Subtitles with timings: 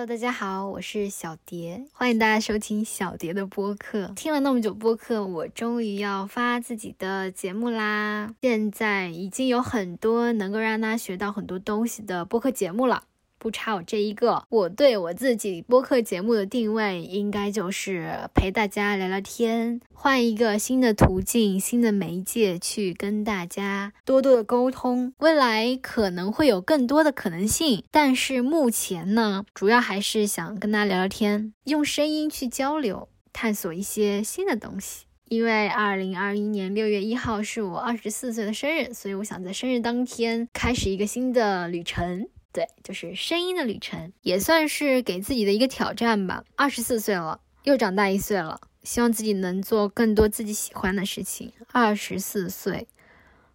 [0.00, 4.10] Hello，大家好，我是小蝶，欢迎大家收听小蝶的播客。
[4.16, 8.34] 听了那么久播客，我终于要发自己的节目啦！
[8.40, 13.02] 现在已经有很多能够让大家学到很多东西的播客节目了。
[13.40, 25.14] 不差我这一个，我对我自己播客节目的定位应该就是陪大家聊聊天，换一个新的途径、新的媒介去跟大家多多的沟通。
[25.20, 35.06] 未来可能会有更多的可能性，但是目前呢，主要还是想跟大家聊聊天，用声音去交流，探索一些新的东西。
[35.30, 42.28] 因为二零二一年六月一号是我二十四岁的生日，所以我想在生日当天开始一个新的旅程。
[42.52, 46.44] 对，就是声音的旅程，也算是给自己的一个挑战吧。
[46.56, 51.52] 二十四岁了，又长大一岁了，希望自己能做更多自己喜欢的事情。
[51.70, 52.88] 二十四岁，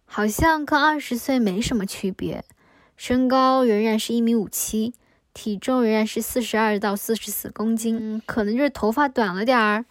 [0.06, 2.44] 好像跟二十岁没什么区别，
[2.96, 4.94] 身高仍然是一米五七，
[5.34, 9.84] 体重仍然是四十二到四十四公斤，可能就是头发短了点儿。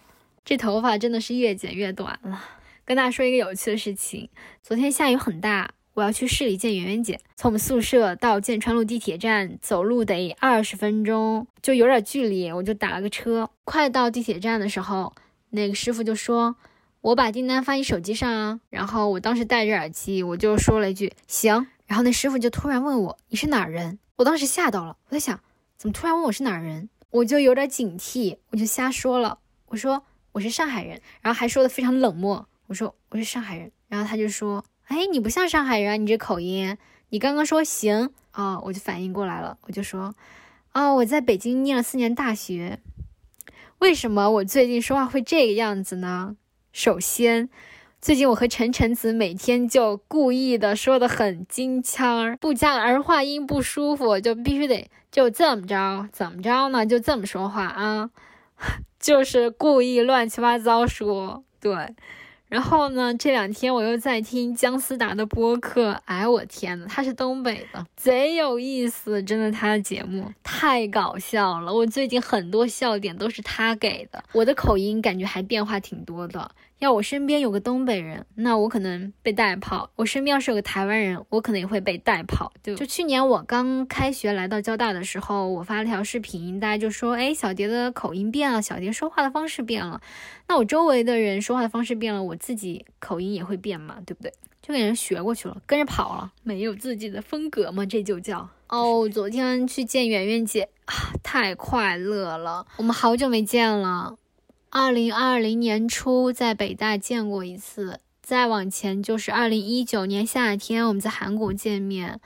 [0.44, 2.44] 这头发真的是越剪越短了。
[2.84, 4.30] 跟大家说一个有趣的事情，
[4.64, 5.72] 昨天下雨很大。
[5.96, 13.50] 我要去市里见圆圆姐，从我们宿舍到剑川路地铁站走路得二十分钟，就有点距离，我就打了个车。
[13.64, 15.14] 快到地铁站的时候，
[15.52, 16.58] 那个师傅就说
[17.00, 25.40] ：“我把订单发你手机上啊。”然后我当时戴着耳机，我就说了一句：“行。”然后那师傅就突然问我：“你是哪人？”我当时吓到了，我在想，
[25.78, 26.90] 怎么突然问我是哪人？
[27.10, 34.62] 我就有点警惕，我就瞎说了，我说我是上海人，然后还说的非常冷漠，我说我是上海人，然后他就说。
[34.88, 35.96] 哎，你不像上海人啊！
[35.98, 36.78] 你这口音，
[37.10, 40.14] 你刚刚说行啊，我就反应过来了，我就说，
[40.74, 42.80] 哦，我在北京念了四年大学。
[43.80, 46.36] 为什么我最近说话会这个样子呢？
[46.72, 47.50] 首先，
[48.00, 56.86] 最近我和陈晨子每天就故意的说的很京腔儿，不加儿化音不舒服，就必须得就这么着，怎么着呢？
[56.86, 58.12] 就这么说话啊，
[59.00, 61.96] 就是故意乱七八糟说，对。
[62.48, 63.14] 然后呢？
[63.16, 71.74] 这两天我又在听姜思达的播客，哎，我天呐，他是东北的，贼有意思，真的，他的节目太搞笑了。
[71.74, 76.52] 我最近很多笑点都是他给的，我的口音感觉还变化挺多的。
[76.80, 82.52] 要我身边有个东北人，那我可能被带跑；我身边要是有个台湾人，我可能也会被带跑。
[82.62, 90.02] 就就去年我刚开学来到交大的时候，我发了条视频，大家就说：“哎，小蝶的口音变了，小蝶说话的方式变了。”
[90.48, 94.34] 那我周围的人说话的方式变了，我自己口音也会变嘛，对不对？
[94.62, 99.08] 就给人学过去了，跟着跑了，没有自己的风格嘛，这就叫哦。
[99.08, 100.94] 昨天去见圆圆姐啊，
[101.24, 104.18] 太快乐了，我们好久没见了。
[104.70, 112.20] 二零二零年初在北大见过一次，再往前就是二零一九年夏天我们在韩国见面，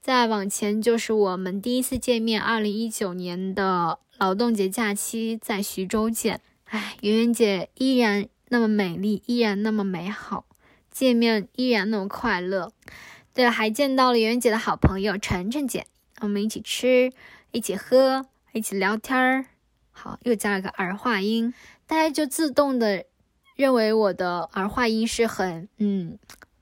[0.00, 6.40] 再往前就是我们第一次见面，二零一九年的劳动节假期在徐州见。
[6.64, 10.46] 哎，圆圆姐依然那么美丽，依然那么美好，
[10.90, 12.72] 见面依然那么快乐。
[13.32, 15.86] 对了，还见到了圆圆姐的好朋友晨晨姐，
[16.20, 17.12] 我们一起吃，
[17.52, 19.51] 一起喝，一起聊天儿。
[19.92, 21.54] 好，又加了个儿化音。
[21.86, 23.04] 大家就自动的
[23.54, 26.18] 认为我的儿化音是很嗯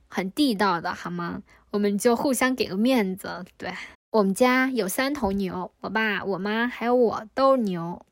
[0.08, 1.42] 很地道的，好吗？
[1.70, 3.44] 我们就互相给个面子。
[3.56, 3.72] 对
[4.10, 8.04] 我们家有三头牛，我爸、我妈还有我都是牛，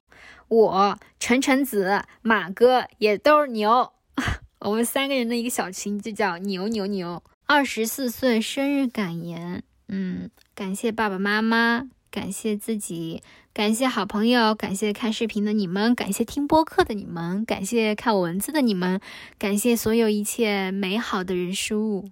[0.46, 3.92] 我晨晨子、马哥也都是牛，
[4.60, 7.22] 我们三个人的一个小群就叫牛牛牛。
[7.46, 11.88] 二十四岁生日感言，嗯，感谢爸爸妈妈。
[12.10, 13.22] 感谢自己，
[13.58, 19.00] 感谢好朋友，感谢看视频的你们，感谢听播客的你们，感谢看我文字的你们，
[19.36, 22.08] 感谢所有一切美好的人事物，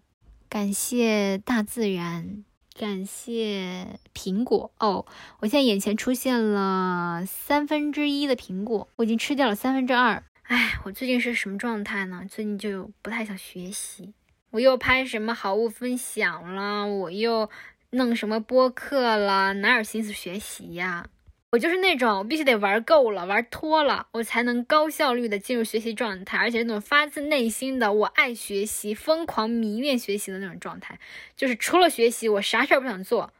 [0.48, 2.44] 感谢大自然，
[2.76, 5.06] 感谢苹果哦！
[5.38, 10.24] 我现在眼前出现了三分之一的苹果，我已经吃掉了三分之二。
[10.48, 12.26] 哎，我最近是什么状态呢？
[12.28, 14.12] 最近就不太想学习，
[14.50, 17.48] 我又拍什么好物分享了，我又。
[17.90, 19.54] 弄什么播客了？
[19.54, 21.06] 哪有心思学习呀？
[21.50, 30.98] 我就是那种必须得玩够了、玩脱了，我才能高效率的进入学习状态，而且那种发自内心的我爱学习、疯狂迷恋学习的那种状态。
[31.36, 33.32] 就是除了学习，我啥事儿不想做。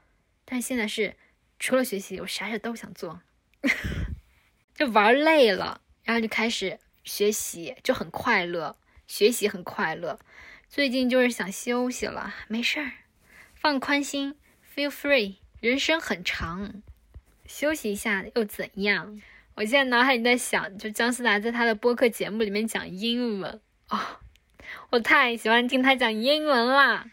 [0.44, 1.16] 但现在是
[1.58, 3.20] 除了学习，我啥事都想做。
[4.74, 8.76] 就玩累了，然后就开始学习，就很快乐。
[9.06, 10.18] 学习很快乐。
[10.68, 12.92] 最近就是想休息了，没事儿。
[13.54, 14.36] 放宽心
[14.74, 15.36] ，feel free。
[15.60, 16.82] 人生很长，
[17.48, 19.20] 休息一下又怎样？
[19.54, 24.18] 我现在脑海里在想，就姜思达在他的播客节目里面讲英文哦，
[24.90, 27.06] 我太喜欢听他讲英文啦。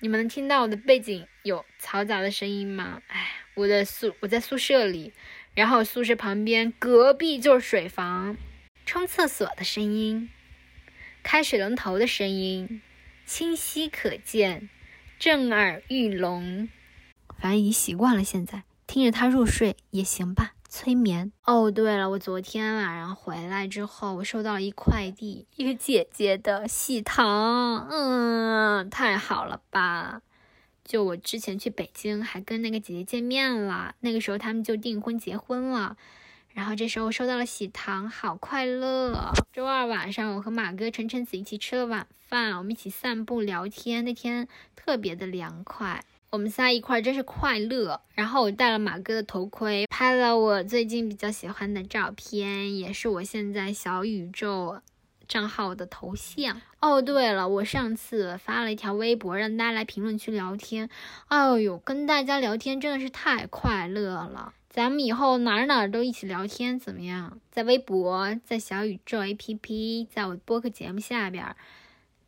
[0.00, 3.02] 你们能听到我的背景有嘈杂的声音吗？
[3.08, 5.12] 哎，我的宿我在宿舍里，
[5.54, 8.36] 然后宿舍旁边隔壁就是水房，
[8.86, 10.30] 冲厕所的声音，
[11.22, 12.80] 开水龙头的声音，
[13.26, 14.70] 清晰可见，
[15.18, 16.68] 震耳欲聋。
[17.38, 20.54] 反正已经习惯了，现在听着它入睡也行吧。
[20.68, 30.22] 催眠哦，对了，我昨天晚上回来之后，我收到了一快递，一个姐姐的喜糖，嗯，太好了吧？
[30.82, 35.96] 就我之前去北京还跟那个姐姐见面了，那个时候他们就订婚结婚了，
[36.52, 39.32] 然后这时候我收到了喜糖，好快乐。
[39.52, 46.02] 周二晚上，我和马哥、晨晨子一起吃了晚饭，我们一起散步聊天，那天特别的凉快。
[46.30, 48.00] 我们仨一块儿真是快乐。
[48.14, 54.80] 然后我戴了马哥的头盔，拍了我最近比较喜欢的照片，也是我现在小宇宙
[55.26, 56.60] 账号的头像。
[56.80, 60.88] 哦，对了，我上次发了一条微博，让大家来评论区聊天。
[61.26, 64.54] 哎呦，跟大家聊天真的是太快乐了。
[64.68, 67.40] 咱们以后哪儿哪儿都一起聊天，怎么样？
[67.50, 71.56] 在微博，在小宇宙 APP，在我播客节目下边，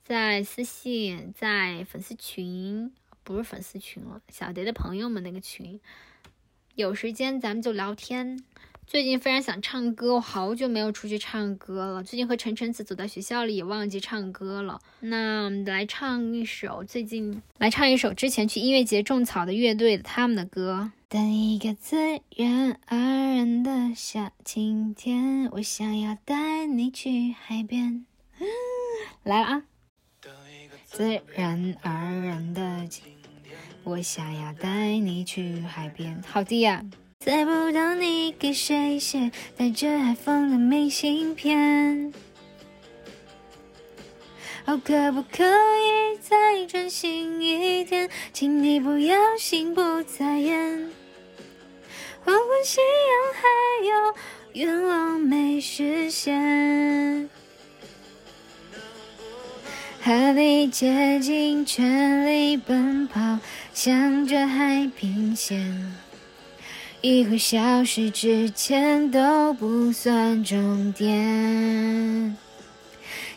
[0.02, 2.92] 在私信，在粉丝群。
[3.24, 5.80] 不是粉丝群了，小蝶的朋友们那个群，
[6.74, 8.42] 有时间咱们就聊天。
[8.84, 12.02] 最近非常想唱歌，我好久没有出去唱歌了。
[12.02, 14.80] 最近和晨晨子走到学校里也忘记唱歌了。
[15.00, 20.90] 那我们来唱一首最近来唱一首之前去音乐节种草的乐队他们的歌。
[21.08, 21.96] 等一个自
[22.36, 28.04] 然而然的小晴天，我想要带你去海边。
[29.22, 29.62] 来了啊！
[30.92, 32.62] 自然而然的。
[33.82, 34.68] 我想要带
[34.98, 36.84] 你去海边，好的呀。
[37.20, 42.12] 猜不到你给谁写带着海风的明信片，
[44.66, 48.10] 哦，可不可以再专心一点？
[48.32, 50.90] 请你不要心不在焉。
[52.24, 52.80] 黄昏、夕
[53.10, 53.48] 阳还
[53.88, 54.14] 有
[54.54, 57.28] 愿望没实现。
[60.04, 63.38] 和你竭尽，全力奔跑，
[63.72, 65.94] 向着海平线。
[67.00, 72.36] 一会消失之前都不算终点。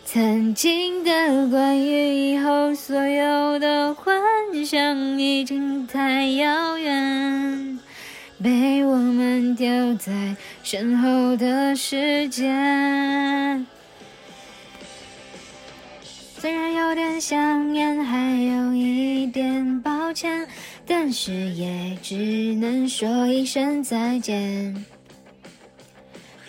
[0.05, 4.15] 曾经的关于以后所有的幻
[4.65, 7.79] 想，已经太遥远，
[8.41, 13.67] 被我们丢在身后的时间。
[16.45, 20.47] 虽然有点想念，还有一点抱歉，
[20.85, 24.85] 但是也只能说一声再见。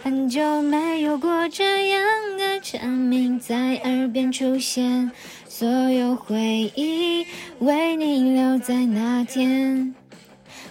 [0.03, 2.03] 很久没有过这样
[2.37, 5.11] 的蝉鸣在耳边出现，
[5.49, 7.27] 所有回忆
[7.61, 9.95] 为你留在那天。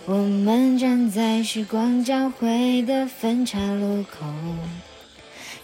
[0.05, 4.23] 我们站在时光交汇的分岔路口。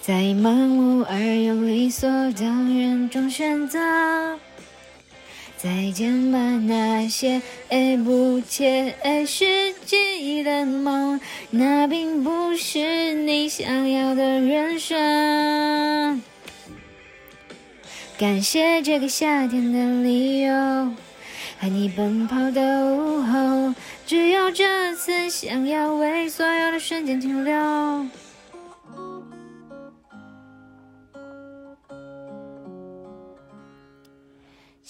[0.02, 3.80] 在盲目而又理所当然中选择，
[5.58, 7.40] 再见吧，那些
[8.04, 8.96] 不切
[9.28, 11.22] 实际的梦，
[11.52, 16.20] 那并不是你想要的人生。
[18.18, 20.52] 感谢这个夏天的理由，
[21.60, 23.76] 和你奔跑的午后，
[24.08, 28.08] 只有这次想要为所有的瞬间停留。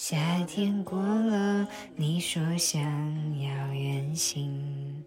[0.04, 2.82] 夏天过了，你说想
[3.40, 5.04] 要远行，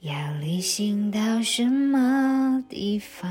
[0.00, 3.30] 要旅行到什么地方？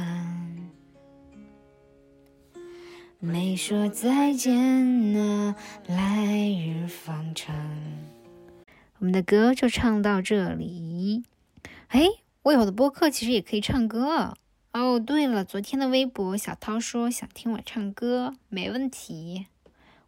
[3.19, 5.55] 没说再见呢，
[5.85, 7.55] 来日方长。
[8.97, 11.21] 我们的歌就唱到这里。
[11.89, 12.07] 哎，
[12.41, 14.35] 我有的播客其实也可以唱歌
[14.73, 14.99] 哦。
[14.99, 19.45] 对了，昨天的微博小涛说想听我唱歌，没问题。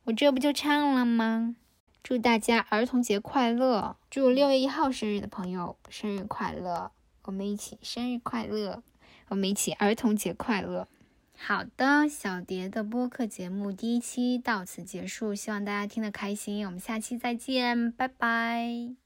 [0.05, 1.55] 我这不就唱了吗？
[2.03, 3.97] 祝大家儿童节快乐！
[4.09, 6.91] 祝六月一号生日的朋友生日快乐！
[7.23, 8.81] 我们一起生日快乐！
[9.27, 10.87] 我们一起儿童节快乐！
[11.37, 16.65] 好的，小蝶的播客节目第一期到此结束，希望大家听得开心。
[16.65, 19.00] 我们下期再见，拜拜。